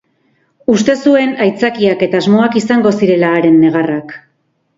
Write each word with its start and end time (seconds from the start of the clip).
Uste 0.75 0.95
zuen 1.03 1.35
aitzakiak 1.45 2.01
eta 2.07 2.23
asmoak 2.25 2.59
izango 2.63 2.95
zirela 3.03 3.31
haren 3.37 3.61
negarrak. 3.67 4.19